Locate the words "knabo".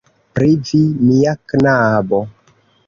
1.53-2.25